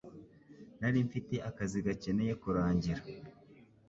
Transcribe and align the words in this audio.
Nari 0.79 0.99
mfite 1.07 1.35
akazi 1.49 1.77
gakeneye 1.85 2.33
kurangira. 2.41 3.01